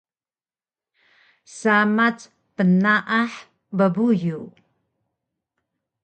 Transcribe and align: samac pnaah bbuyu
samac 1.57 2.17
pnaah 2.55 3.33
bbuyu 3.77 4.39